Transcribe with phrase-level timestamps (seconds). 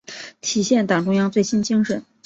[0.41, 2.03] 体现党中央最新精神